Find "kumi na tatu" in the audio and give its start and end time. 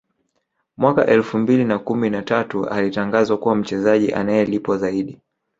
1.79-2.69